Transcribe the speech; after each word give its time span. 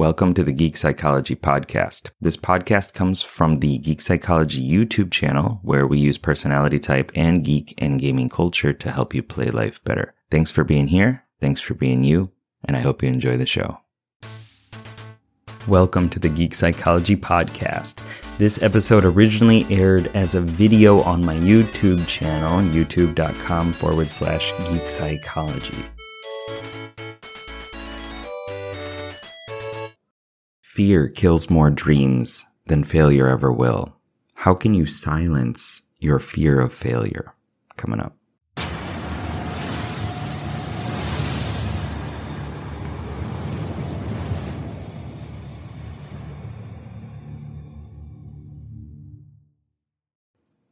Welcome 0.00 0.32
to 0.32 0.42
the 0.42 0.52
Geek 0.52 0.78
Psychology 0.78 1.36
Podcast. 1.36 2.08
This 2.22 2.38
podcast 2.38 2.94
comes 2.94 3.20
from 3.20 3.60
the 3.60 3.76
Geek 3.76 4.00
Psychology 4.00 4.66
YouTube 4.66 5.10
channel, 5.10 5.60
where 5.62 5.86
we 5.86 5.98
use 5.98 6.16
personality 6.16 6.78
type 6.78 7.12
and 7.14 7.44
geek 7.44 7.74
and 7.76 8.00
gaming 8.00 8.30
culture 8.30 8.72
to 8.72 8.90
help 8.90 9.12
you 9.12 9.22
play 9.22 9.50
life 9.50 9.84
better. 9.84 10.14
Thanks 10.30 10.50
for 10.50 10.64
being 10.64 10.86
here. 10.86 11.24
Thanks 11.38 11.60
for 11.60 11.74
being 11.74 12.02
you. 12.02 12.30
And 12.64 12.78
I 12.78 12.80
hope 12.80 13.02
you 13.02 13.10
enjoy 13.10 13.36
the 13.36 13.44
show. 13.44 13.76
Welcome 15.68 16.08
to 16.08 16.18
the 16.18 16.30
Geek 16.30 16.54
Psychology 16.54 17.14
Podcast. 17.14 18.00
This 18.38 18.62
episode 18.62 19.04
originally 19.04 19.66
aired 19.68 20.06
as 20.14 20.34
a 20.34 20.40
video 20.40 21.02
on 21.02 21.22
my 21.22 21.34
YouTube 21.34 22.06
channel, 22.06 22.62
youtube.com 22.72 23.74
forward 23.74 24.08
slash 24.08 24.50
geek 24.70 24.88
psychology. 24.88 25.84
Fear 30.80 31.08
kills 31.10 31.50
more 31.50 31.68
dreams 31.68 32.46
than 32.68 32.84
failure 32.84 33.28
ever 33.28 33.52
will. 33.52 33.94
How 34.32 34.54
can 34.54 34.72
you 34.72 34.86
silence 34.86 35.82
your 35.98 36.18
fear 36.18 36.58
of 36.58 36.72
failure? 36.72 37.34
Coming 37.76 38.00
up. 38.00 38.16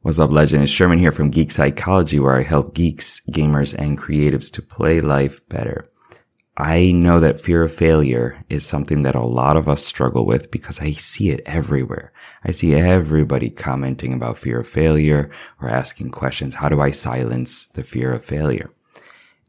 What's 0.01 0.17
up, 0.17 0.31
legend? 0.31 0.63
It's 0.63 0.71
Sherman 0.71 0.97
here 0.97 1.11
from 1.11 1.29
Geek 1.29 1.51
Psychology, 1.51 2.19
where 2.19 2.35
I 2.35 2.41
help 2.41 2.73
geeks, 2.73 3.21
gamers, 3.29 3.75
and 3.77 3.95
creatives 3.95 4.51
to 4.53 4.63
play 4.63 5.01
life 5.01 5.47
better. 5.49 5.87
I 6.59 6.91
know 6.91 7.21
that 7.21 7.39
fear 7.39 7.63
of 7.63 7.73
failure 7.73 8.43
is 8.49 8.65
something 8.65 9.03
that 9.03 9.15
a 9.15 9.25
lot 9.25 9.55
of 9.55 9.69
us 9.69 9.85
struggle 9.85 10.25
with 10.25 10.51
because 10.51 10.81
I 10.81 10.91
see 10.91 11.29
it 11.29 11.41
everywhere. 11.45 12.11
I 12.43 12.51
see 12.51 12.75
everybody 12.75 13.49
commenting 13.49 14.13
about 14.13 14.37
fear 14.37 14.59
of 14.59 14.67
failure 14.67 15.31
or 15.61 15.69
asking 15.69 16.11
questions. 16.11 16.53
How 16.53 16.67
do 16.67 16.81
I 16.81 16.91
silence 16.91 17.67
the 17.67 17.83
fear 17.83 18.11
of 18.11 18.25
failure? 18.25 18.69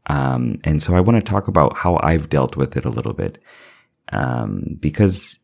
Um, 0.07 0.59
and 0.63 0.81
so 0.81 0.95
I 0.95 1.01
want 1.01 1.23
to 1.23 1.29
talk 1.29 1.49
about 1.49 1.75
how 1.75 1.99
I've 2.01 2.29
dealt 2.29 2.55
with 2.55 2.77
it 2.77 2.85
a 2.85 2.89
little 2.89 3.13
bit. 3.13 3.39
Um, 4.13 4.77
because 4.79 5.37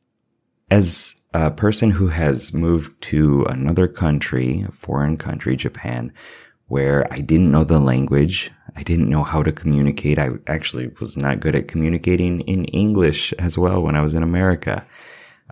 as 0.71 1.21
a 1.33 1.51
person 1.51 1.91
who 1.91 2.07
has 2.07 2.53
moved 2.53 3.01
to 3.01 3.43
another 3.43 3.89
country, 3.89 4.63
a 4.65 4.71
foreign 4.71 5.17
country, 5.17 5.57
Japan, 5.57 6.13
where 6.67 7.05
I 7.11 7.19
didn't 7.19 7.51
know 7.51 7.63
the 7.63 7.79
language. 7.79 8.51
I 8.75 8.83
didn't 8.83 9.09
know 9.09 9.23
how 9.23 9.41
to 9.43 9.51
communicate. 9.51 10.19
I 10.19 10.31
actually 10.47 10.91
was 10.99 11.17
not 11.17 11.39
good 11.39 11.55
at 11.55 11.67
communicating 11.67 12.41
in 12.41 12.65
English 12.65 13.33
as 13.33 13.57
well 13.57 13.81
when 13.81 13.95
I 13.95 14.01
was 14.01 14.13
in 14.13 14.23
America 14.23 14.85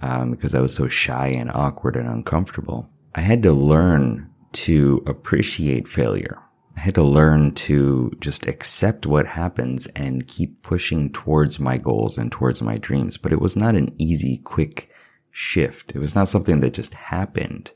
um, 0.01 0.31
because 0.31 0.53
I 0.53 0.61
was 0.61 0.75
so 0.75 0.87
shy 0.87 1.27
and 1.27 1.51
awkward 1.51 1.95
and 1.95 2.07
uncomfortable. 2.07 2.89
I 3.15 3.21
had 3.21 3.41
to 3.43 3.53
learn 3.53 4.29
to 4.53 5.03
appreciate 5.07 5.87
failure. 5.87 6.37
I 6.77 6.81
had 6.81 6.95
to 6.95 7.03
learn 7.03 7.53
to 7.53 8.11
just 8.19 8.47
accept 8.47 9.05
what 9.05 9.25
happens 9.25 9.87
and 9.95 10.27
keep 10.27 10.61
pushing 10.61 11.11
towards 11.13 11.59
my 11.59 11.77
goals 11.77 12.17
and 12.17 12.31
towards 12.31 12.61
my 12.61 12.77
dreams. 12.77 13.15
But 13.15 13.31
it 13.31 13.39
was 13.39 13.55
not 13.55 13.75
an 13.75 13.95
easy, 13.97 14.37
quick 14.39 14.91
shift. 15.31 15.93
It 15.95 15.99
was 15.99 16.15
not 16.15 16.27
something 16.27 16.59
that 16.59 16.73
just 16.73 16.93
happened 16.93 17.71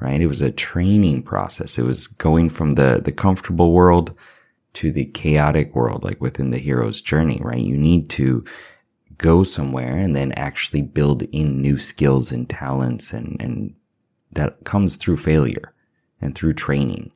right? 0.00 0.20
It 0.20 0.26
was 0.26 0.40
a 0.40 0.50
training 0.50 1.22
process. 1.22 1.78
It 1.78 1.84
was 1.84 2.06
going 2.06 2.50
from 2.50 2.74
the, 2.74 3.00
the 3.04 3.12
comfortable 3.12 3.72
world 3.72 4.16
to 4.74 4.90
the 4.90 5.04
chaotic 5.06 5.74
world, 5.74 6.02
like 6.02 6.20
within 6.20 6.50
the 6.50 6.58
hero's 6.58 7.00
journey, 7.00 7.40
right? 7.42 7.60
You 7.60 7.76
need 7.76 8.10
to 8.10 8.44
go 9.18 9.44
somewhere 9.44 9.96
and 9.96 10.14
then 10.16 10.32
actually 10.32 10.82
build 10.82 11.22
in 11.22 11.62
new 11.62 11.78
skills 11.78 12.32
and 12.32 12.48
talents 12.48 13.12
and, 13.12 13.36
and 13.40 13.74
that 14.32 14.64
comes 14.64 14.96
through 14.96 15.16
failure 15.16 15.72
and 16.20 16.34
through 16.34 16.54
training. 16.54 17.12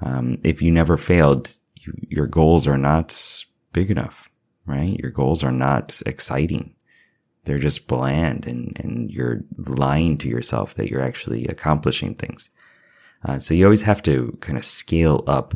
Um, 0.00 0.38
if 0.42 0.60
you 0.60 0.72
never 0.72 0.96
failed, 0.96 1.54
you, 1.76 1.92
your 2.08 2.26
goals 2.26 2.66
are 2.66 2.78
not 2.78 3.44
big 3.72 3.90
enough, 3.90 4.28
right? 4.66 4.98
Your 4.98 5.12
goals 5.12 5.44
are 5.44 5.52
not 5.52 6.02
exciting 6.06 6.74
they're 7.44 7.58
just 7.58 7.86
bland 7.86 8.46
and, 8.46 8.76
and 8.80 9.10
you're 9.10 9.40
lying 9.56 10.18
to 10.18 10.28
yourself 10.28 10.74
that 10.74 10.88
you're 10.88 11.02
actually 11.02 11.46
accomplishing 11.46 12.14
things. 12.14 12.50
Uh, 13.24 13.38
so 13.38 13.54
you 13.54 13.64
always 13.64 13.82
have 13.82 14.02
to 14.02 14.36
kind 14.40 14.58
of 14.58 14.64
scale 14.64 15.24
up 15.26 15.54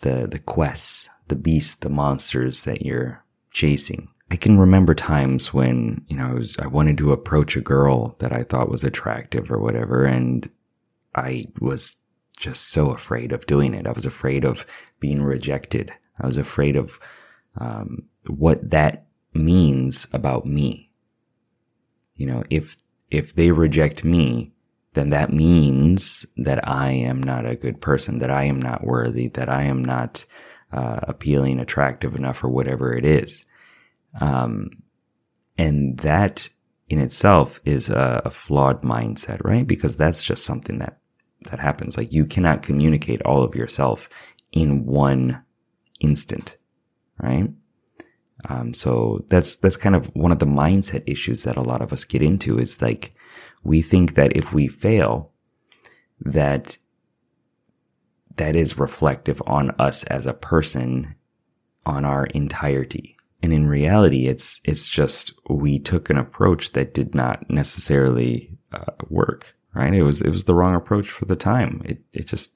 the, 0.00 0.26
the 0.30 0.38
quests, 0.38 1.08
the 1.28 1.36
beasts, 1.36 1.76
the 1.76 1.90
monsters 1.90 2.62
that 2.62 2.82
you're 2.82 3.24
chasing. 3.50 4.08
I 4.30 4.36
can 4.36 4.58
remember 4.58 4.94
times 4.94 5.54
when, 5.54 6.04
you 6.08 6.16
know, 6.16 6.28
I 6.28 6.34
was, 6.34 6.56
I 6.58 6.66
wanted 6.66 6.98
to 6.98 7.12
approach 7.12 7.56
a 7.56 7.62
girl 7.62 8.14
that 8.18 8.32
I 8.32 8.44
thought 8.44 8.70
was 8.70 8.84
attractive 8.84 9.50
or 9.50 9.58
whatever. 9.58 10.04
And 10.04 10.48
I 11.14 11.46
was 11.60 11.96
just 12.36 12.68
so 12.68 12.90
afraid 12.90 13.32
of 13.32 13.46
doing 13.46 13.74
it. 13.74 13.86
I 13.86 13.92
was 13.92 14.06
afraid 14.06 14.44
of 14.44 14.66
being 15.00 15.22
rejected. 15.22 15.92
I 16.20 16.26
was 16.26 16.36
afraid 16.36 16.76
of, 16.76 17.00
um, 17.56 18.02
what 18.26 18.70
that 18.70 19.06
means 19.32 20.06
about 20.12 20.46
me 20.46 20.87
you 22.18 22.26
know, 22.26 22.44
if, 22.50 22.76
if 23.10 23.34
they 23.34 23.50
reject 23.50 24.04
me, 24.04 24.52
then 24.92 25.10
that 25.10 25.32
means 25.32 26.26
that 26.36 26.68
I 26.68 26.90
am 26.90 27.22
not 27.22 27.46
a 27.46 27.56
good 27.56 27.80
person, 27.80 28.18
that 28.18 28.30
I 28.30 28.44
am 28.44 28.60
not 28.60 28.84
worthy, 28.84 29.28
that 29.28 29.48
I 29.48 29.62
am 29.62 29.82
not 29.82 30.26
uh, 30.72 31.00
appealing, 31.04 31.60
attractive 31.60 32.14
enough, 32.14 32.42
or 32.44 32.48
whatever 32.48 32.92
it 32.92 33.04
is. 33.04 33.44
Um, 34.20 34.82
and 35.56 35.96
that 35.98 36.48
in 36.88 36.98
itself 36.98 37.60
is 37.64 37.88
a, 37.88 38.22
a, 38.24 38.30
flawed 38.30 38.82
mindset, 38.82 39.44
right? 39.44 39.66
Because 39.66 39.96
that's 39.96 40.24
just 40.24 40.44
something 40.44 40.78
that 40.78 40.98
that 41.42 41.60
happens. 41.60 41.96
Like 41.96 42.12
you 42.12 42.24
cannot 42.24 42.62
communicate 42.62 43.22
all 43.22 43.44
of 43.44 43.54
yourself 43.54 44.08
in 44.52 44.86
one 44.86 45.42
instant, 46.00 46.56
right? 47.18 47.50
Um, 48.44 48.72
so 48.72 49.24
that's, 49.28 49.56
that's 49.56 49.76
kind 49.76 49.96
of 49.96 50.06
one 50.14 50.32
of 50.32 50.38
the 50.38 50.46
mindset 50.46 51.02
issues 51.06 51.42
that 51.42 51.56
a 51.56 51.62
lot 51.62 51.82
of 51.82 51.92
us 51.92 52.04
get 52.04 52.22
into 52.22 52.58
is 52.58 52.80
like, 52.80 53.12
we 53.64 53.82
think 53.82 54.14
that 54.14 54.36
if 54.36 54.52
we 54.52 54.68
fail, 54.68 55.32
that 56.20 56.78
that 58.36 58.54
is 58.54 58.78
reflective 58.78 59.42
on 59.46 59.72
us 59.80 60.04
as 60.04 60.26
a 60.26 60.32
person 60.32 61.16
on 61.84 62.04
our 62.04 62.26
entirety. 62.26 63.16
And 63.42 63.52
in 63.52 63.66
reality, 63.66 64.26
it's, 64.26 64.60
it's 64.64 64.88
just 64.88 65.32
we 65.48 65.78
took 65.78 66.10
an 66.10 66.18
approach 66.18 66.72
that 66.72 66.94
did 66.94 67.14
not 67.14 67.48
necessarily 67.50 68.56
uh, 68.72 68.92
work, 69.08 69.56
right? 69.74 69.94
It 69.94 70.02
was, 70.02 70.20
it 70.20 70.30
was 70.30 70.44
the 70.44 70.54
wrong 70.54 70.74
approach 70.74 71.08
for 71.08 71.24
the 71.24 71.36
time. 71.36 71.82
It, 71.84 72.02
it 72.12 72.26
just, 72.26 72.52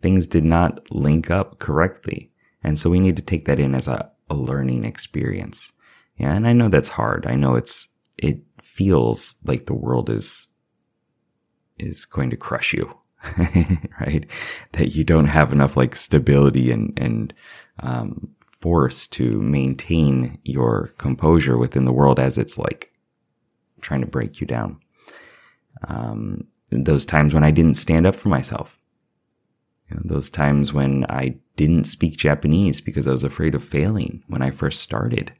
things 0.00 0.26
did 0.26 0.44
not 0.44 0.90
link 0.90 1.30
up 1.30 1.58
correctly. 1.58 2.30
And 2.62 2.78
so 2.78 2.90
we 2.90 3.00
need 3.00 3.16
to 3.16 3.22
take 3.22 3.46
that 3.46 3.58
in 3.58 3.74
as 3.74 3.88
a, 3.88 4.10
a 4.32 4.34
learning 4.34 4.84
experience. 4.84 5.72
Yeah. 6.16 6.34
And 6.34 6.46
I 6.46 6.52
know 6.52 6.68
that's 6.68 6.88
hard. 6.88 7.26
I 7.26 7.34
know 7.34 7.54
it's, 7.54 7.88
it 8.16 8.40
feels 8.62 9.34
like 9.44 9.66
the 9.66 9.74
world 9.74 10.08
is, 10.08 10.48
is 11.78 12.04
going 12.04 12.30
to 12.30 12.36
crush 12.36 12.72
you. 12.72 12.92
right? 14.00 14.26
That 14.72 14.96
you 14.96 15.04
don't 15.04 15.26
have 15.26 15.52
enough 15.52 15.76
like 15.76 15.94
stability 15.94 16.72
and, 16.72 16.92
and, 16.96 17.32
um, 17.80 18.34
force 18.60 19.06
to 19.08 19.40
maintain 19.42 20.38
your 20.44 20.92
composure 20.98 21.58
within 21.58 21.84
the 21.84 21.92
world 21.92 22.20
as 22.20 22.38
it's 22.38 22.56
like 22.56 22.92
trying 23.80 24.00
to 24.00 24.06
break 24.06 24.40
you 24.40 24.46
down. 24.46 24.80
Um, 25.88 26.44
those 26.70 27.04
times 27.04 27.34
when 27.34 27.44
I 27.44 27.50
didn't 27.50 27.74
stand 27.74 28.06
up 28.06 28.14
for 28.14 28.28
myself, 28.28 28.78
you 29.92 29.98
know, 29.98 30.02
those 30.04 30.30
times 30.30 30.72
when 30.72 31.04
I 31.08 31.36
didn't 31.56 31.84
speak 31.84 32.16
Japanese 32.16 32.80
because 32.80 33.06
I 33.06 33.12
was 33.12 33.24
afraid 33.24 33.54
of 33.54 33.62
failing 33.62 34.22
when 34.28 34.42
I 34.42 34.50
first 34.50 34.80
started. 34.80 35.32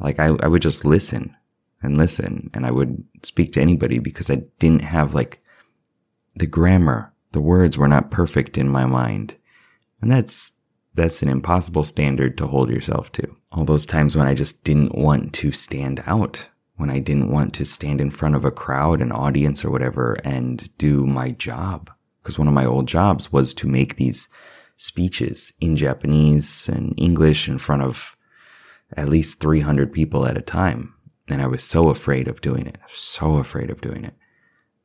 Like 0.00 0.18
I, 0.18 0.28
I 0.40 0.48
would 0.48 0.62
just 0.62 0.84
listen 0.84 1.36
and 1.82 1.98
listen 1.98 2.50
and 2.54 2.64
I 2.64 2.70
would 2.70 3.04
speak 3.22 3.52
to 3.52 3.60
anybody 3.60 3.98
because 3.98 4.30
I 4.30 4.42
didn't 4.58 4.82
have 4.82 5.14
like 5.14 5.42
the 6.34 6.46
grammar. 6.46 7.12
The 7.32 7.40
words 7.40 7.76
were 7.76 7.88
not 7.88 8.10
perfect 8.10 8.56
in 8.56 8.68
my 8.68 8.86
mind. 8.86 9.36
And 10.00 10.10
that's, 10.10 10.52
that's 10.94 11.22
an 11.22 11.28
impossible 11.28 11.84
standard 11.84 12.38
to 12.38 12.46
hold 12.46 12.70
yourself 12.70 13.12
to. 13.12 13.36
All 13.52 13.64
those 13.64 13.86
times 13.86 14.16
when 14.16 14.26
I 14.26 14.34
just 14.34 14.64
didn't 14.64 14.94
want 14.94 15.32
to 15.34 15.50
stand 15.50 16.02
out, 16.06 16.48
when 16.76 16.90
I 16.90 16.98
didn't 17.00 17.30
want 17.30 17.54
to 17.54 17.64
stand 17.64 18.00
in 18.00 18.10
front 18.10 18.34
of 18.34 18.44
a 18.44 18.50
crowd, 18.50 19.00
an 19.00 19.12
audience 19.12 19.64
or 19.64 19.70
whatever 19.70 20.14
and 20.24 20.76
do 20.78 21.06
my 21.06 21.30
job. 21.30 21.90
Because 22.24 22.38
one 22.38 22.48
of 22.48 22.54
my 22.54 22.64
old 22.64 22.88
jobs 22.88 23.30
was 23.30 23.52
to 23.54 23.68
make 23.68 23.96
these 23.96 24.28
speeches 24.76 25.52
in 25.60 25.76
Japanese 25.76 26.68
and 26.68 26.94
English 26.96 27.48
in 27.48 27.58
front 27.58 27.82
of 27.82 28.16
at 28.96 29.10
least 29.10 29.40
300 29.40 29.92
people 29.92 30.26
at 30.26 30.38
a 30.38 30.42
time. 30.42 30.94
And 31.28 31.42
I 31.42 31.46
was 31.46 31.62
so 31.62 31.90
afraid 31.90 32.26
of 32.26 32.40
doing 32.40 32.66
it, 32.66 32.78
so 32.88 33.36
afraid 33.36 33.70
of 33.70 33.80
doing 33.80 34.04
it. 34.04 34.14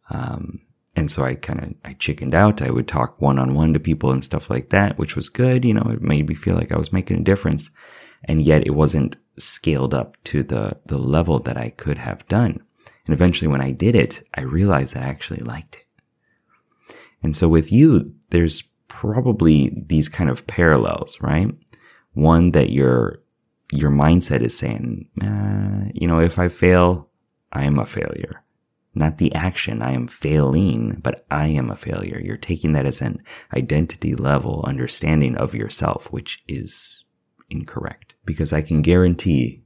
Um, 0.09 0.61
and 0.95 1.09
so 1.09 1.23
I 1.23 1.35
kind 1.35 1.63
of, 1.63 1.73
I 1.85 1.93
chickened 1.93 2.35
out. 2.35 2.61
I 2.61 2.71
would 2.71 2.87
talk 2.87 3.21
one 3.21 3.39
on 3.39 3.53
one 3.53 3.73
to 3.73 3.79
people 3.79 4.11
and 4.11 4.23
stuff 4.23 4.49
like 4.49 4.69
that, 4.69 4.97
which 4.97 5.15
was 5.15 5.29
good. 5.29 5.63
You 5.63 5.75
know, 5.75 5.89
it 5.91 6.01
made 6.01 6.27
me 6.27 6.35
feel 6.35 6.55
like 6.55 6.73
I 6.73 6.77
was 6.77 6.91
making 6.91 7.17
a 7.17 7.23
difference. 7.23 7.69
And 8.25 8.41
yet 8.41 8.67
it 8.67 8.75
wasn't 8.75 9.15
scaled 9.37 9.93
up 9.93 10.21
to 10.25 10.43
the, 10.43 10.77
the 10.85 10.97
level 10.97 11.39
that 11.39 11.57
I 11.57 11.69
could 11.69 11.97
have 11.97 12.27
done. 12.27 12.59
And 13.05 13.13
eventually 13.13 13.47
when 13.47 13.61
I 13.61 13.71
did 13.71 13.95
it, 13.95 14.27
I 14.35 14.41
realized 14.41 14.93
that 14.93 15.03
I 15.03 15.07
actually 15.07 15.39
liked 15.39 15.75
it. 15.75 15.85
And 17.21 17.35
so 17.35 17.47
with 17.47 17.71
you, 17.71 18.13
there's 18.29 18.63
probably 18.87 19.83
these 19.87 20.09
kind 20.09 20.29
of 20.29 20.47
parallels, 20.47 21.19
right? 21.21 21.49
One 22.13 22.51
that 22.51 22.71
your, 22.71 23.21
your 23.71 23.91
mindset 23.91 24.41
is 24.41 24.57
saying, 24.57 25.07
you 25.93 26.07
know, 26.07 26.19
if 26.19 26.39
I 26.39 26.49
fail, 26.49 27.09
I 27.51 27.63
am 27.63 27.77
a 27.79 27.85
failure. 27.85 28.43
Not 28.95 29.17
the 29.17 29.33
action, 29.35 29.81
I 29.81 29.91
am 29.91 30.07
failing, 30.07 30.99
but 31.03 31.25
I 31.29 31.47
am 31.47 31.69
a 31.69 31.75
failure. 31.75 32.19
You're 32.23 32.37
taking 32.37 32.71
that 32.73 32.87
as 32.87 33.01
an 33.01 33.21
identity 33.55 34.15
level 34.15 34.63
understanding 34.67 35.37
of 35.37 35.53
yourself, 35.53 36.11
which 36.11 36.43
is 36.47 37.03
incorrect. 37.49 38.15
Because 38.25 38.51
I 38.51 38.61
can 38.61 38.81
guarantee 38.81 39.61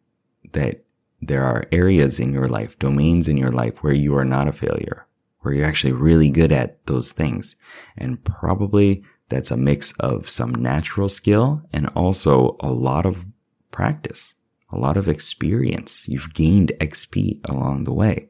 that 0.51 0.83
there 1.21 1.44
are 1.44 1.65
areas 1.71 2.19
in 2.19 2.33
your 2.33 2.47
life, 2.47 2.77
domains 2.77 3.29
in 3.29 3.38
your 3.38 3.51
life 3.51 3.81
where 3.81 3.94
you 3.94 4.15
are 4.17 4.25
not 4.25 4.49
a 4.49 4.51
failure, 4.51 5.07
where 5.44 5.54
you're 5.54 5.66
actually 5.66 5.94
really 5.94 6.30
good 6.30 6.51
at 6.51 6.86
those 6.88 7.12
things. 7.12 7.56
And 7.98 8.24
probably 8.24 9.04
that's 9.30 9.51
a 9.51 9.57
mix 9.57 9.94
of 10.00 10.30
some 10.30 10.56
natural 10.56 11.10
skill 11.10 11.62
and 11.72 11.88
also 11.90 12.57
a 12.62 12.72
lot 12.72 13.06
of 13.06 13.25
practice, 13.72 14.36
a 14.72 14.78
lot 14.78 14.98
of 14.98 15.07
experience. 15.07 16.07
You've 16.07 16.34
gained 16.34 16.72
XP 16.80 17.42
along 17.50 17.84
the 17.84 17.94
way, 17.94 18.30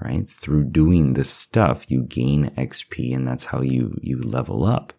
right? 0.00 0.28
Through 0.28 0.64
doing 0.64 1.12
this 1.12 1.30
stuff, 1.30 1.90
you 1.90 2.02
gain 2.04 2.50
XP 2.56 3.14
and 3.14 3.26
that's 3.26 3.44
how 3.44 3.60
you, 3.60 3.94
you 4.02 4.20
level 4.22 4.64
up. 4.64 4.92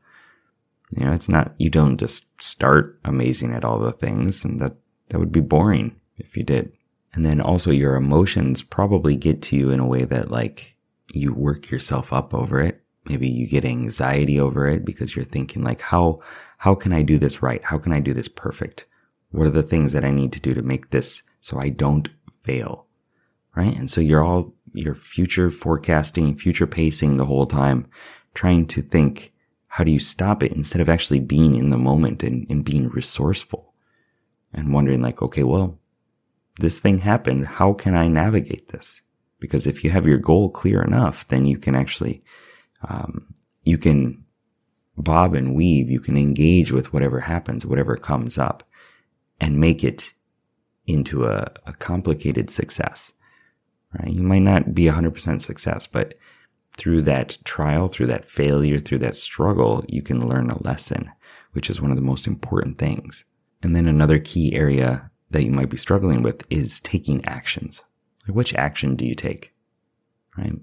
You 0.92 1.06
know, 1.06 1.14
it's 1.14 1.30
not, 1.30 1.54
you 1.58 1.70
don't 1.70 1.98
just 1.98 2.42
start 2.42 3.00
amazing 3.06 3.54
at 3.54 3.64
all 3.64 3.80
the 3.80 3.94
things 3.94 4.44
and 4.44 4.60
that, 4.62 4.76
that 5.10 5.20
would 5.20 5.32
be 5.32 5.40
boring 5.40 5.96
if 6.18 6.36
you 6.38 6.44
did. 6.44 6.74
And 7.14 7.26
then 7.26 7.42
also 7.42 7.72
your 7.72 7.96
emotions 7.96 8.62
probably 8.62 9.16
get 9.16 9.42
to 9.44 9.56
you 9.56 9.72
in 9.72 9.80
a 9.80 9.88
way 9.88 10.04
that 10.06 10.32
like 10.32 10.76
you 11.14 11.34
work 11.34 11.70
yourself 11.70 12.14
up 12.14 12.34
over 12.34 12.62
it. 12.62 12.82
Maybe 13.06 13.30
you 13.30 13.48
get 13.48 13.66
anxiety 13.66 14.40
over 14.40 14.68
it 14.68 14.86
because 14.86 15.16
you're 15.16 15.26
thinking 15.26 15.64
like, 15.64 15.82
how, 15.82 16.20
how 16.58 16.76
can 16.76 16.94
I 16.94 17.02
do 17.02 17.18
this 17.18 17.42
right? 17.42 17.64
How 17.64 17.78
can 17.78 17.92
I 17.92 18.00
do 18.00 18.14
this 18.14 18.28
perfect? 18.28 18.86
What 19.32 19.48
are 19.48 19.52
the 19.52 19.64
things 19.64 19.94
that 19.94 20.06
I 20.06 20.12
need 20.12 20.32
to 20.34 20.40
do 20.40 20.54
to 20.54 20.62
make 20.62 20.92
this 20.92 21.24
so 21.40 21.60
I 21.60 21.70
don't 21.70 22.10
fail? 22.44 22.86
Right. 23.56 23.76
And 23.76 23.90
so 23.90 24.00
you're 24.00 24.24
all, 24.24 24.54
you're 24.72 24.96
future 24.96 25.50
forecasting, 25.50 26.36
future 26.36 26.68
pacing 26.68 27.18
the 27.18 27.26
whole 27.26 27.46
time, 27.46 27.88
trying 28.34 28.66
to 28.68 28.82
think, 28.82 29.34
how 29.68 29.84
do 29.84 29.92
you 29.92 30.00
stop 30.00 30.44
it 30.44 30.54
instead 30.54 30.82
of 30.82 30.90
actually 30.90 31.20
being 31.20 31.56
in 31.56 31.70
the 31.70 31.78
moment 31.78 32.24
and, 32.24 32.46
and 32.50 32.64
being 32.64 32.90
resourceful 32.90 33.74
and 34.54 34.74
wondering 34.74 35.02
like, 35.02 35.22
okay, 35.22 35.44
well, 35.44 35.80
this 36.60 36.80
thing 36.80 37.00
happened. 37.00 37.46
How 37.46 37.74
can 37.74 37.96
I 37.96 38.08
navigate 38.08 38.70
this? 38.70 39.02
Because 39.42 39.68
if 39.68 39.84
you 39.84 39.90
have 39.90 40.08
your 40.08 40.20
goal 40.20 40.50
clear 40.50 40.82
enough, 40.82 41.28
then 41.28 41.46
you 41.46 41.58
can 41.58 41.76
actually, 41.76 42.24
um, 42.88 43.34
you 43.66 43.78
can 43.78 44.24
bob 44.98 45.34
and 45.36 45.54
weave. 45.54 45.90
You 45.90 46.00
can 46.00 46.16
engage 46.16 46.72
with 46.72 46.94
whatever 46.94 47.20
happens, 47.20 47.66
whatever 47.66 47.98
comes 47.98 48.38
up 48.38 48.64
and 49.42 49.58
make 49.58 49.84
it 49.84 50.14
into 50.88 51.26
a, 51.26 51.52
a 51.66 51.74
complicated 51.74 52.50
success, 52.50 53.14
right? 54.00 54.14
You 54.14 54.24
might 54.24 54.40
not 54.40 54.74
be 54.74 54.86
100% 54.86 55.42
success, 55.42 55.88
but 55.88 56.14
through 56.78 57.02
that 57.04 57.38
trial, 57.44 57.88
through 57.88 58.08
that 58.08 58.30
failure, 58.30 58.80
through 58.80 59.00
that 59.00 59.16
struggle, 59.16 59.84
you 59.88 60.02
can 60.02 60.28
learn 60.28 60.50
a 60.50 60.62
lesson, 60.64 61.12
which 61.52 61.70
is 61.70 61.82
one 61.82 61.92
of 61.92 61.98
the 61.98 62.04
most 62.04 62.28
important 62.28 62.78
things. 62.78 63.26
And 63.62 63.76
then 63.76 63.88
another 63.88 64.20
key 64.20 64.54
area 64.54 65.10
that 65.32 65.44
you 65.44 65.52
might 65.52 65.70
be 65.70 65.78
struggling 65.78 66.24
with 66.24 66.44
is 66.50 66.80
taking 66.80 67.24
actions. 67.26 67.84
Like 68.28 68.36
which 68.36 68.54
action 68.54 68.96
do 68.96 69.06
you 69.06 69.16
take? 69.16 69.54
Right? 70.38 70.54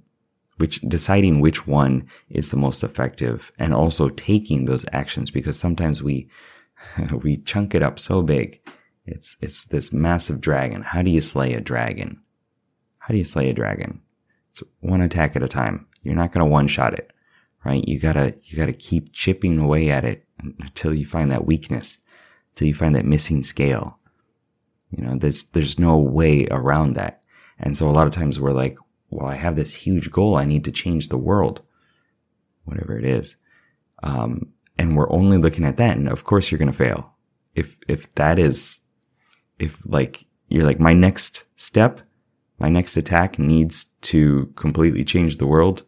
Which 0.57 0.81
deciding 0.83 1.41
which 1.41 1.67
one 1.67 2.09
is 2.31 2.51
the 2.51 2.57
most 2.57 2.83
effective 2.83 3.53
and 3.59 3.73
also 3.75 4.09
taking 4.09 4.65
those 4.65 4.85
actions 4.93 5.31
because 5.31 5.59
sometimes 5.59 6.03
we 6.03 6.29
we 7.23 7.37
chunk 7.39 7.75
it 7.75 7.83
up 7.83 7.99
so 7.99 8.23
big. 8.23 8.61
It's 9.07 9.37
it's 9.41 9.65
this 9.67 9.93
massive 9.93 10.41
dragon. 10.41 10.83
How 10.83 11.03
do 11.03 11.11
you 11.11 11.21
slay 11.21 11.55
a 11.55 11.61
dragon? 11.61 12.21
How 12.99 13.13
do 13.13 13.19
you 13.19 13.25
slay 13.25 13.49
a 13.49 13.55
dragon? 13.55 14.01
It's 14.51 14.63
one 14.81 15.01
attack 15.01 15.37
at 15.37 15.43
a 15.43 15.49
time. 15.49 15.87
You're 16.03 16.15
not 16.15 16.33
going 16.33 16.45
to 16.45 16.51
one 16.51 16.67
shot 16.69 16.95
it, 16.95 17.13
right? 17.65 17.87
You 17.87 17.99
gotta 17.99 18.35
you 18.43 18.57
gotta 18.57 18.73
keep 18.73 19.13
chipping 19.13 19.59
away 19.59 19.91
at 19.91 20.05
it 20.05 20.27
until 20.39 20.95
you 20.95 21.07
find 21.07 21.31
that 21.33 21.47
weakness, 21.47 21.99
until 22.53 22.69
you 22.69 22.75
find 22.75 22.95
that 22.95 23.05
missing 23.05 23.43
scale, 23.43 23.99
you 24.91 25.05
know, 25.05 25.17
there's, 25.17 25.45
there's 25.45 25.79
no 25.79 25.97
way 25.99 26.47
around 26.51 26.95
that. 26.95 27.23
And 27.59 27.77
so 27.77 27.89
a 27.89 27.93
lot 27.93 28.07
of 28.07 28.13
times 28.13 28.39
we're 28.39 28.53
like, 28.53 28.79
well, 29.11 29.27
I 29.27 29.35
have 29.35 29.57
this 29.57 29.75
huge 29.75 30.11
goal. 30.11 30.37
I 30.37 30.45
need 30.45 30.65
to 30.65 30.73
change 30.73 31.09
the 31.09 31.19
world, 31.19 31.63
whatever 32.65 32.99
it 32.99 33.05
is. 33.05 33.37
Um, 34.03 34.53
and 34.79 34.97
we're 34.97 35.11
only 35.11 35.39
looking 35.39 35.65
at 35.65 35.77
that. 35.79 35.97
And 35.97 36.09
of 36.09 36.25
course 36.25 36.51
you're 36.51 36.59
going 36.59 36.71
to 36.71 36.77
fail. 36.77 37.15
If, 37.55 37.79
if 37.89 38.15
that 38.15 38.39
is, 38.39 38.81
if 39.59 39.79
like, 39.85 40.27
you're 40.49 40.65
like, 40.65 40.79
my 40.79 40.93
next 40.93 41.45
step, 41.57 42.01
my 42.59 42.69
next 42.69 42.97
attack 42.97 43.39
needs 43.39 43.85
to 44.03 44.53
completely 44.57 45.05
change 45.05 45.39
the 45.39 45.47
world. 45.47 45.85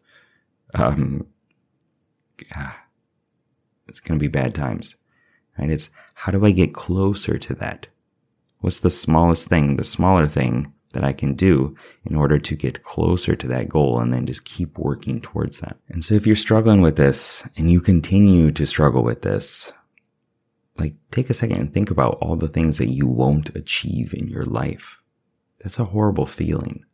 Um, 0.74 1.26
it's 3.88 4.00
going 4.00 4.18
to 4.18 4.22
be 4.22 4.28
bad 4.28 4.54
times, 4.54 4.96
right? 5.58 5.70
It's 5.70 5.90
how 6.14 6.32
do 6.32 6.44
I 6.44 6.50
get 6.50 6.74
closer 6.74 7.38
to 7.38 7.54
that? 7.54 7.86
What's 8.60 8.80
the 8.80 8.90
smallest 8.90 9.48
thing, 9.48 9.76
the 9.76 9.84
smaller 9.84 10.26
thing 10.26 10.72
that 10.92 11.04
I 11.04 11.12
can 11.12 11.34
do 11.34 11.76
in 12.04 12.16
order 12.16 12.38
to 12.38 12.56
get 12.56 12.82
closer 12.82 13.36
to 13.36 13.46
that 13.48 13.68
goal 13.68 14.00
and 14.00 14.12
then 14.12 14.26
just 14.26 14.44
keep 14.44 14.76
working 14.76 15.20
towards 15.20 15.60
that. 15.60 15.76
And 15.88 16.04
so 16.04 16.14
if 16.14 16.26
you're 16.26 16.36
struggling 16.36 16.80
with 16.80 16.96
this 16.96 17.46
and 17.56 17.70
you 17.70 17.80
continue 17.80 18.50
to 18.52 18.66
struggle 18.66 19.04
with 19.04 19.22
this, 19.22 19.72
like 20.78 20.94
take 21.10 21.30
a 21.30 21.34
second 21.34 21.58
and 21.58 21.72
think 21.72 21.90
about 21.90 22.18
all 22.20 22.36
the 22.36 22.48
things 22.48 22.78
that 22.78 22.90
you 22.90 23.06
won't 23.06 23.54
achieve 23.54 24.14
in 24.14 24.28
your 24.28 24.44
life. 24.44 24.98
That's 25.60 25.78
a 25.78 25.84
horrible 25.84 26.26
feeling, 26.26 26.84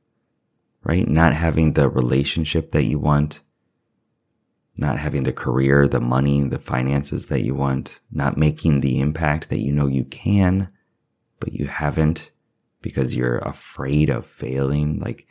right? 0.83 1.09
Not 1.09 1.35
having 1.35 1.73
the 1.73 1.89
relationship 1.89 2.73
that 2.73 2.85
you 2.85 2.99
want, 2.99 3.41
not 4.77 4.99
having 4.99 5.23
the 5.23 5.33
career, 5.33 5.89
the 5.89 6.01
money, 6.01 6.43
the 6.43 6.59
finances 6.59 7.27
that 7.27 7.43
you 7.43 7.55
want, 7.55 8.01
not 8.11 8.37
making 8.37 8.81
the 8.81 9.01
impact 9.01 9.49
that 9.49 9.61
you 9.61 9.73
know 9.73 9.87
you 9.87 10.05
can, 10.05 10.69
but 11.39 11.53
you 11.53 11.67
haven't 11.67 12.31
because 12.87 13.17
you're 13.17 13.39
afraid 13.39 14.11
of 14.11 14.25
failing. 14.25 15.01
Like 15.01 15.27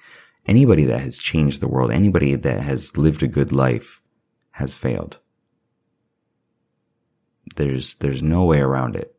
anybody 0.46 0.84
that 0.84 1.00
has 1.00 1.20
changed 1.20 1.62
the 1.62 1.70
world, 1.70 1.90
anybody 1.90 2.36
that 2.36 2.60
has 2.60 2.98
lived 2.98 3.24
a 3.24 3.30
good 3.30 3.54
life 3.54 4.04
has 4.52 4.76
failed. 4.76 5.20
There's, 7.56 7.96
there's 7.96 8.22
no 8.22 8.44
way 8.44 8.60
around 8.60 8.98
it, 8.98 9.16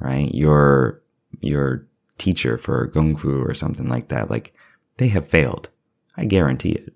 right? 0.00 0.34
Your, 0.34 1.04
your 1.40 1.86
teacher 2.18 2.58
for 2.58 2.88
Kung 2.88 3.14
Fu 3.14 3.40
or 3.44 3.54
something 3.54 3.88
like 3.88 4.08
that, 4.08 4.28
like 4.28 4.52
they 4.96 5.06
have 5.06 5.28
failed. 5.28 5.68
I 6.16 6.24
guarantee 6.24 6.72
it. 6.72 6.94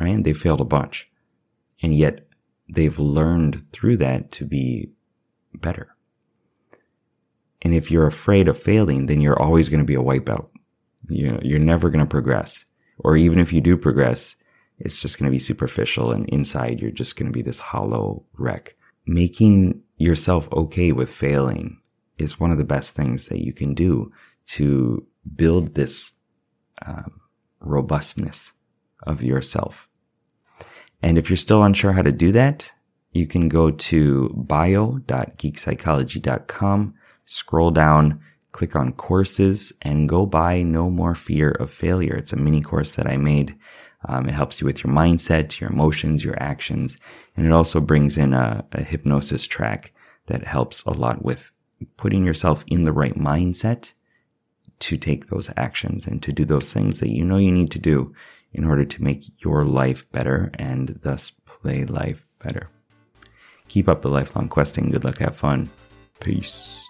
Right? 0.00 0.24
They 0.24 0.32
failed 0.32 0.60
a 0.60 0.64
bunch. 0.64 1.08
And 1.80 1.94
yet 1.94 2.26
they've 2.68 2.98
learned 2.98 3.64
through 3.72 3.98
that 3.98 4.32
to 4.32 4.44
be 4.44 4.90
better. 5.54 5.95
And 7.66 7.74
if 7.74 7.90
you're 7.90 8.06
afraid 8.06 8.46
of 8.46 8.56
failing, 8.56 9.06
then 9.06 9.20
you're 9.20 9.42
always 9.42 9.68
going 9.68 9.80
to 9.80 9.84
be 9.84 9.96
a 9.96 9.98
wipeout. 9.98 10.46
You 11.08 11.32
know, 11.32 11.40
you're 11.42 11.58
never 11.58 11.90
going 11.90 12.04
to 12.04 12.08
progress. 12.08 12.64
Or 12.98 13.16
even 13.16 13.40
if 13.40 13.52
you 13.52 13.60
do 13.60 13.76
progress, 13.76 14.36
it's 14.78 15.02
just 15.02 15.18
going 15.18 15.24
to 15.24 15.34
be 15.34 15.40
superficial 15.40 16.12
and 16.12 16.28
inside 16.28 16.78
you're 16.78 16.92
just 16.92 17.16
going 17.16 17.26
to 17.26 17.32
be 17.32 17.42
this 17.42 17.58
hollow 17.58 18.24
wreck. 18.38 18.76
Making 19.04 19.82
yourself 19.96 20.48
okay 20.52 20.92
with 20.92 21.12
failing 21.12 21.80
is 22.18 22.38
one 22.38 22.52
of 22.52 22.58
the 22.58 22.62
best 22.62 22.94
things 22.94 23.26
that 23.26 23.44
you 23.44 23.52
can 23.52 23.74
do 23.74 24.12
to 24.50 25.04
build 25.34 25.74
this 25.74 26.20
um, 26.86 27.20
robustness 27.58 28.52
of 29.02 29.24
yourself. 29.24 29.88
And 31.02 31.18
if 31.18 31.28
you're 31.28 31.36
still 31.36 31.64
unsure 31.64 31.94
how 31.94 32.02
to 32.02 32.12
do 32.12 32.30
that, 32.30 32.70
you 33.10 33.26
can 33.26 33.48
go 33.48 33.72
to 33.72 34.28
bio.geekpsychology.com 34.36 36.94
scroll 37.26 37.70
down, 37.70 38.20
click 38.52 38.74
on 38.74 38.92
courses 38.92 39.72
and 39.82 40.08
go 40.08 40.24
buy 40.24 40.62
No 40.62 40.90
More 40.90 41.14
Fear 41.14 41.50
of 41.50 41.70
Failure. 41.70 42.14
It's 42.14 42.32
a 42.32 42.36
mini 42.36 42.62
course 42.62 42.96
that 42.96 43.06
I 43.06 43.16
made. 43.16 43.54
Um, 44.08 44.28
it 44.28 44.32
helps 44.32 44.60
you 44.60 44.66
with 44.66 44.82
your 44.82 44.92
mindset, 44.92 45.60
your 45.60 45.70
emotions, 45.70 46.24
your 46.24 46.40
actions, 46.42 46.96
and 47.36 47.44
it 47.44 47.52
also 47.52 47.80
brings 47.80 48.16
in 48.16 48.32
a, 48.32 48.64
a 48.72 48.82
hypnosis 48.82 49.46
track 49.46 49.92
that 50.26 50.44
helps 50.44 50.82
a 50.84 50.92
lot 50.92 51.24
with 51.24 51.50
putting 51.96 52.24
yourself 52.24 52.64
in 52.68 52.84
the 52.84 52.92
right 52.92 53.18
mindset 53.18 53.92
to 54.78 54.96
take 54.96 55.26
those 55.26 55.50
actions 55.56 56.06
and 56.06 56.22
to 56.22 56.32
do 56.32 56.44
those 56.44 56.72
things 56.72 57.00
that 57.00 57.10
you 57.10 57.24
know 57.24 57.38
you 57.38 57.52
need 57.52 57.70
to 57.70 57.78
do 57.78 58.14
in 58.52 58.64
order 58.64 58.84
to 58.84 59.02
make 59.02 59.24
your 59.42 59.64
life 59.64 60.10
better 60.12 60.50
and 60.54 60.98
thus 61.02 61.30
play 61.44 61.84
life 61.84 62.26
better. 62.42 62.68
Keep 63.68 63.88
up 63.88 64.02
the 64.02 64.08
lifelong 64.08 64.48
questing. 64.48 64.90
Good 64.90 65.04
luck. 65.04 65.18
Have 65.18 65.36
fun. 65.36 65.70
Peace. 66.20 66.85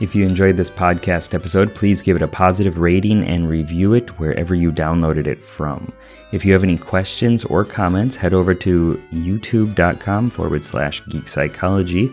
If 0.00 0.14
you 0.14 0.26
enjoyed 0.26 0.56
this 0.56 0.70
podcast 0.70 1.34
episode, 1.34 1.74
please 1.74 2.00
give 2.00 2.16
it 2.16 2.22
a 2.22 2.28
positive 2.28 2.78
rating 2.78 3.22
and 3.24 3.46
review 3.46 3.92
it 3.92 4.18
wherever 4.18 4.54
you 4.54 4.72
downloaded 4.72 5.26
it 5.26 5.44
from. 5.44 5.92
If 6.32 6.42
you 6.42 6.54
have 6.54 6.64
any 6.64 6.78
questions 6.78 7.44
or 7.44 7.66
comments, 7.66 8.16
head 8.16 8.32
over 8.32 8.54
to 8.54 9.02
youtube.com 9.12 10.30
forward 10.30 10.64
slash 10.64 11.04
geek 11.10 11.28
psychology 11.28 12.10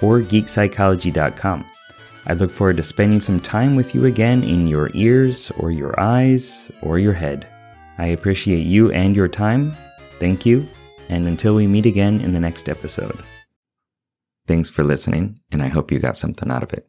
or 0.00 0.20
geekpsychology.com. 0.20 1.64
I 2.26 2.34
look 2.34 2.52
forward 2.52 2.76
to 2.76 2.84
spending 2.84 3.18
some 3.18 3.40
time 3.40 3.74
with 3.74 3.96
you 3.96 4.06
again 4.06 4.44
in 4.44 4.68
your 4.68 4.90
ears 4.94 5.50
or 5.58 5.72
your 5.72 5.98
eyes 5.98 6.70
or 6.82 7.00
your 7.00 7.12
head. 7.12 7.48
I 7.98 8.06
appreciate 8.06 8.64
you 8.64 8.92
and 8.92 9.16
your 9.16 9.28
time. 9.28 9.72
Thank 10.20 10.46
you. 10.46 10.68
And 11.08 11.26
until 11.26 11.56
we 11.56 11.66
meet 11.66 11.84
again 11.84 12.20
in 12.20 12.32
the 12.32 12.40
next 12.40 12.68
episode. 12.68 13.18
Thanks 14.46 14.70
for 14.70 14.84
listening, 14.84 15.40
and 15.50 15.62
I 15.62 15.68
hope 15.68 15.90
you 15.90 15.98
got 15.98 16.16
something 16.16 16.50
out 16.50 16.62
of 16.62 16.72
it. 16.72 16.88